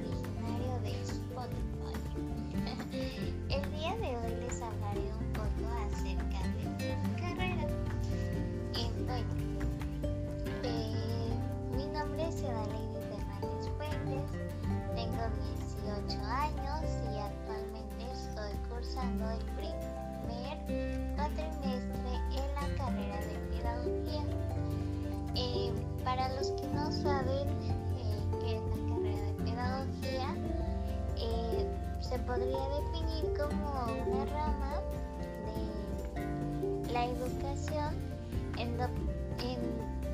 originario 0.00 0.80
de 0.82 0.92
Spotify. 1.04 1.89
Podría 32.40 32.68
definir 32.80 33.36
como 33.36 33.84
una 34.06 34.24
rama 34.32 34.80
de 35.44 36.92
la 36.92 37.04
educación 37.04 37.94
en, 38.56 38.78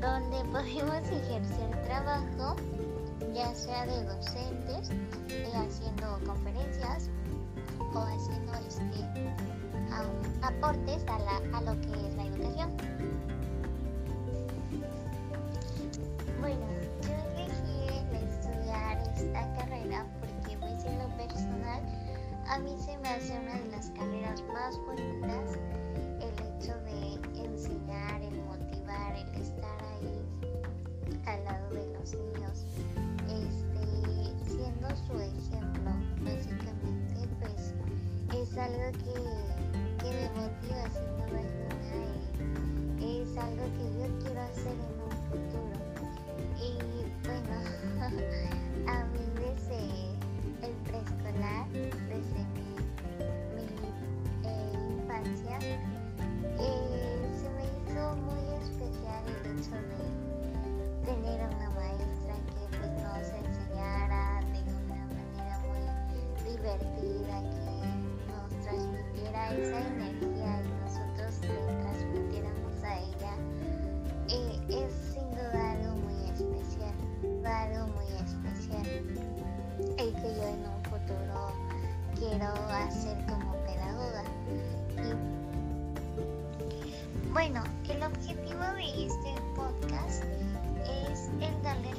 donde 0.00 0.44
podemos 0.50 0.96
ejercer 1.10 1.84
trabajo, 1.84 2.56
ya 3.34 3.54
sea 3.54 3.86
de 3.86 4.04
docentes, 4.04 4.90
eh, 5.28 5.52
haciendo 5.54 6.18
conferencias 6.26 7.08
o 7.94 7.98
haciendo 7.98 8.52
este, 8.66 9.04
aportes 10.42 11.04
a, 11.08 11.56
a 11.56 11.60
lo 11.62 11.80
que 11.80 12.08
es 12.08 12.17
a 22.58 22.60
mí 22.60 22.76
se 22.84 22.98
me 22.98 23.08
hace 23.08 23.38
una 23.38 23.54
de 23.54 23.68
las 23.70 23.90
carreras 23.90 24.42
más 24.52 24.76
bonitas 24.78 25.58
algo 38.58 38.90
que, 38.90 39.14
que 40.02 40.10
me 40.10 40.26
motiva 40.30 40.84
sin 40.90 41.08
duda 41.16 41.38
alguna 41.38 41.98
y 42.98 43.20
es 43.20 43.38
algo 43.38 43.64
que 43.76 43.84
yo 43.98 44.06
quiero 44.18 44.40
hacer 44.40 44.72
en 44.72 44.94
un 45.00 45.12
futuro. 45.30 45.78
Y 46.58 46.66
bueno, 47.24 47.56
a 48.90 49.04
mí 49.04 49.22
desde 49.36 50.17
el 50.62 50.72
preescolar, 50.84 51.68
desde 51.72 52.67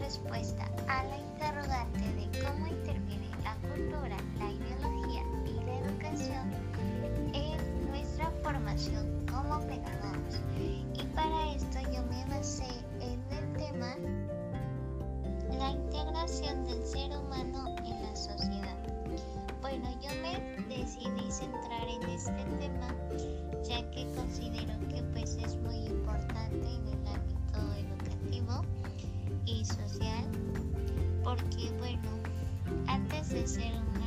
respuesta 0.09 0.65
a 0.87 1.03
la 1.03 1.17
interrogante 1.19 1.99
de 2.15 2.28
porque 31.41 31.71
bueno, 31.79 32.09
antes 32.87 33.29
de 33.29 33.47
ser 33.47 33.73
una 33.73 33.98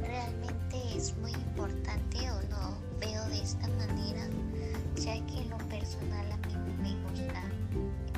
realmente 0.00 0.76
es 0.96 1.16
muy 1.18 1.32
importante 1.32 2.30
o 2.30 2.40
lo 2.50 2.98
veo 3.00 3.24
de 3.28 3.42
esta 3.42 3.66
manera, 3.68 4.26
ya 4.96 5.14
que 5.26 5.40
en 5.40 5.50
lo 5.50 5.58
personal 5.68 6.32
a 6.32 6.36
mí 6.46 6.54
me 6.82 6.94
gusta. 7.10 7.42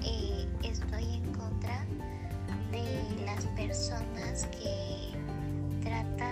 Eh, 0.04 0.46
estoy 0.62 1.14
en 1.14 1.32
contra 1.32 1.84
de 2.70 3.24
las 3.24 3.44
personas 3.56 4.46
que 4.46 5.12
tratan 5.82 6.25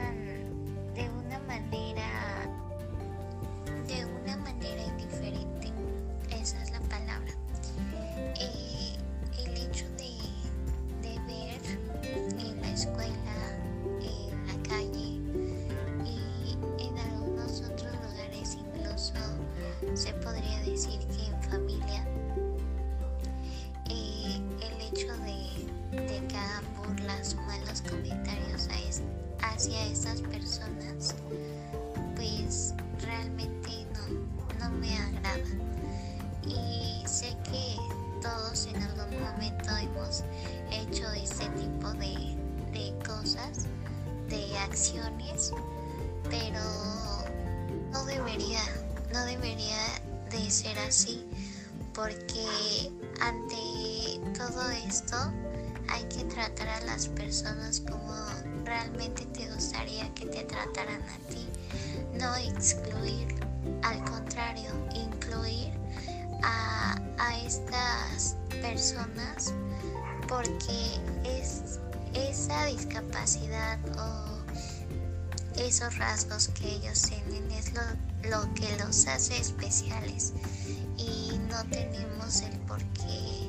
decir 20.74 20.98
que 21.06 21.26
en 21.26 21.42
familia 21.44 22.04
eh, 23.88 24.40
el 24.60 24.80
hecho 24.80 25.06
de, 25.18 26.02
de 26.02 26.26
que 26.26 26.36
hagan 26.36 26.64
burlas 26.76 27.34
o 27.34 27.42
malos 27.42 27.80
comentarios 27.88 28.66
a 28.66 28.80
esto 28.80 29.04
hacia 29.40 29.86
esas 29.86 30.20
personas, 30.22 31.14
pues 32.16 32.74
realmente 33.02 33.86
no, 33.92 34.68
no 34.68 34.76
me 34.78 34.92
agrada. 34.98 35.38
Y 36.44 37.06
sé 37.06 37.36
que 37.44 37.76
todos 38.20 38.66
en 38.66 38.82
algún 38.82 39.20
momento 39.22 39.76
hemos 39.76 40.24
hecho 40.72 41.08
este 41.12 41.46
tipo 41.50 41.92
de, 41.92 42.36
de 42.72 42.92
cosas, 43.06 43.66
de 44.28 44.58
acciones, 44.58 45.52
pero 46.28 46.60
no 47.92 48.04
debería 48.06 48.60
ser 50.50 50.78
así 50.78 51.24
porque 51.94 52.90
ante 53.20 54.20
todo 54.36 54.68
esto 54.70 55.16
hay 55.88 56.02
que 56.04 56.24
tratar 56.24 56.68
a 56.68 56.80
las 56.80 57.08
personas 57.08 57.80
como 57.80 58.14
realmente 58.64 59.24
te 59.26 59.48
gustaría 59.52 60.12
que 60.14 60.26
te 60.26 60.42
trataran 60.44 61.02
a 61.02 61.18
ti, 61.30 61.46
no 62.18 62.34
excluir, 62.36 63.34
al 63.82 64.02
contrario, 64.04 64.70
incluir 64.94 65.72
a, 66.42 66.96
a 67.18 67.38
estas 67.40 68.36
personas 68.60 69.52
porque 70.26 70.98
es 71.24 71.78
esa 72.14 72.66
discapacidad 72.66 73.78
o 73.98 74.33
esos 75.56 75.96
rasgos 75.98 76.48
que 76.48 76.68
ellos 76.76 77.02
tienen 77.02 77.50
es 77.50 77.72
lo, 77.72 77.82
lo 78.30 78.54
que 78.54 78.76
los 78.78 79.06
hace 79.06 79.38
especiales. 79.38 80.32
Y 80.96 81.38
no 81.48 81.62
tenemos 81.70 82.42
el 82.42 82.58
por 82.60 82.82
qué 82.94 83.48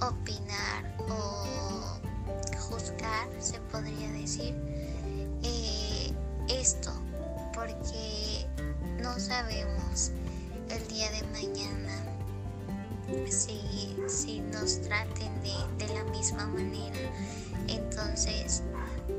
opinar 0.00 0.96
o 1.08 2.00
juzgar, 2.58 3.28
se 3.38 3.58
podría 3.70 4.10
decir, 4.12 4.54
eh, 5.42 6.12
esto, 6.48 6.92
porque 7.54 8.46
no 9.00 9.18
sabemos 9.18 10.10
el 10.70 10.88
día 10.88 11.10
de 11.10 11.22
mañana 11.28 12.12
si, 13.30 13.91
si 14.12 14.40
nos 14.40 14.80
traten 14.82 15.32
de, 15.42 15.84
de 15.84 15.94
la 15.94 16.04
misma 16.04 16.46
manera. 16.46 16.98
Entonces, 17.68 18.62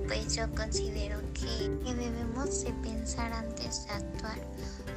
pues 0.08 0.36
yo 0.36 0.50
considero 0.56 1.20
que, 1.34 1.70
debemos 1.94 2.64
de 2.64 2.72
pensar 2.84 3.32
antes 3.34 3.86
de 3.86 3.92
actuar 3.92 4.38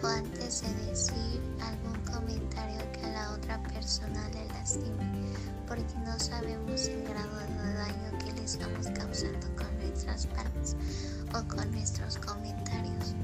o 0.02 0.06
antes 0.06 0.62
de 0.62 0.86
decir 0.86 1.40
algún 1.60 1.98
comentario 2.04 2.80
que 2.92 3.06
a 3.06 3.10
la 3.10 3.32
otra 3.32 3.62
persona 3.62 4.28
le 4.30 4.46
lastime, 4.48 5.32
porque 5.66 5.94
no 6.04 6.18
sabemos 6.18 6.86
el 6.86 7.02
grado 7.04 7.38
de 7.38 7.74
daño 7.74 8.18
que 8.18 8.32
le 8.32 8.44
estamos 8.44 8.86
causando 8.88 9.46
con 9.56 9.78
nuestras 9.78 10.26
palabras 10.26 10.76
o 11.34 11.48
con 11.48 11.70
nuestros 11.72 12.18
comentarios. 12.18 13.14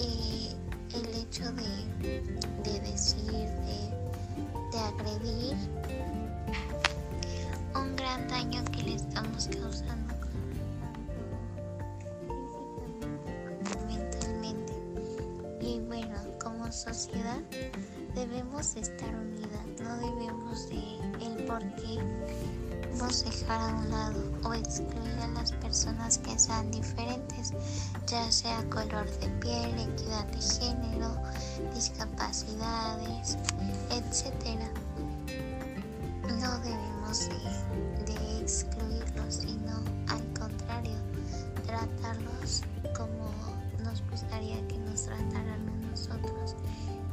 Y 0.00 0.54
el 0.94 1.14
hecho 1.14 1.50
de, 1.52 2.22
de 2.64 2.80
decir, 2.80 3.48
sociedad 16.72 17.40
debemos 18.14 18.76
estar 18.76 19.14
unidas, 19.14 19.66
no 19.80 19.96
debemos 19.96 20.68
de 20.68 21.24
el 21.24 21.44
por 21.46 21.60
qué 21.76 21.98
debemos 22.70 23.24
dejar 23.24 23.60
a 23.60 23.74
un 23.74 23.90
lado 23.90 24.22
o 24.44 24.54
excluir 24.54 25.18
a 25.22 25.28
las 25.28 25.52
personas 25.52 26.18
que 26.18 26.38
sean 26.38 26.70
diferentes, 26.70 27.52
ya 28.06 28.30
sea 28.30 28.62
color 28.70 29.08
de 29.20 29.28
piel, 29.40 29.78
equidad 29.78 30.26
de 30.26 30.40
género, 30.40 31.16
discapacidades, 31.74 33.38
etcétera. 33.90 34.68
No 36.40 36.58
debemos 36.60 37.28
de, 37.28 38.12
de 38.12 38.40
excluirlos, 38.42 39.34
sino 39.34 39.76
al 40.08 40.22
contrario, 40.38 40.98
tratarlos 41.64 42.62
como 42.96 43.30
nos 43.84 44.02
gustaría 44.10 44.67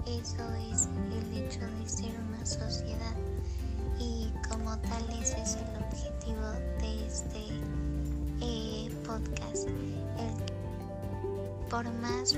Eso 0.06 0.46
es 0.72 0.88
el 1.12 1.38
hecho 1.38 1.60
de 1.60 1.90
ser 1.90 2.16
una 2.28 2.46
sociedad 2.46 3.16
y 4.00 4.32
como 4.50 4.78
tal 4.80 5.04
ese 5.22 5.42
es 5.42 5.56
el 5.56 5.84
objetivo 5.84 6.48
de 6.80 7.08
este 7.08 7.44
eh, 8.42 8.90
podcast. 9.06 9.68
El, 9.68 10.34
por 11.70 11.86
más, 11.96 12.38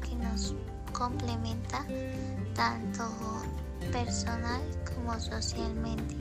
que 0.00 0.14
nos 0.16 0.54
complementa 0.92 1.84
tanto 2.54 3.04
personal 3.92 4.62
como 4.94 5.18
socialmente. 5.20 6.14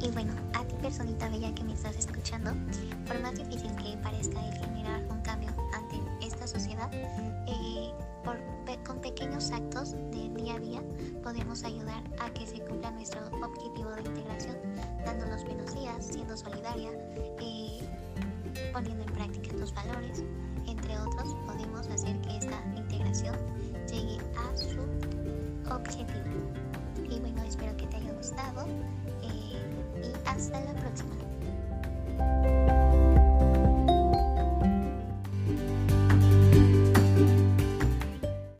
Y 0.00 0.10
bueno, 0.10 0.32
a 0.54 0.64
ti 0.64 0.74
personita 0.80 1.28
bella 1.28 1.54
que 1.54 1.64
me 1.64 1.74
estás 1.74 1.96
escuchando, 1.96 2.52
por 3.06 3.20
más 3.20 3.34
difícil 3.34 3.74
que 3.76 3.96
parezca 3.98 4.44
el 4.46 4.54
generar 4.58 5.02
un 5.10 5.20
cambio 5.22 5.50
ante 5.74 6.00
esta 6.26 6.46
sociedad, 6.46 6.90
eh, 6.92 7.92
con 8.86 9.00
pequeños 9.00 9.50
actos 9.50 9.92
de 9.92 10.28
día 10.34 10.54
a 10.54 10.58
día 10.58 10.82
podemos 11.22 11.64
ayudar 11.64 12.02
a 12.20 12.30
que 12.30 12.46
se 12.46 12.60
cumpla 12.60 12.90
nuestro 12.90 13.20
objetivo 13.42 13.90
de 13.90 14.00
integración, 14.00 14.56
dando 15.04 15.26
los 15.26 15.44
buenos 15.44 15.74
días, 15.74 16.06
siendo 16.06 16.36
solidaria, 16.36 16.90
eh, 17.40 17.80
poniendo 18.72 19.04
en 19.04 19.12
práctica 19.12 19.56
tus 19.56 19.72
valores, 19.74 20.22
otros, 20.96 21.34
podemos 21.46 21.86
hacer 21.88 22.20
que 22.20 22.36
esta 22.36 22.62
integración 22.76 23.36
llegue 23.90 24.18
a 24.36 24.56
su 24.56 24.80
objetivo. 25.72 26.52
Y 27.10 27.18
bueno, 27.20 27.42
espero 27.42 27.76
que 27.76 27.86
te 27.86 27.96
haya 27.96 28.12
gustado 28.12 28.66
eh, 29.22 29.58
y 30.02 30.28
hasta 30.28 30.60
la 30.60 30.74
próxima. 30.74 31.27